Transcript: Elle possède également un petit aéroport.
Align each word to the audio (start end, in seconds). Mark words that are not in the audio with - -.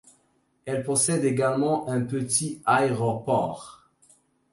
Elle 0.65 0.81
possède 0.83 1.25
également 1.25 1.87
un 1.87 2.01
petit 2.01 2.59
aéroport. 2.65 3.87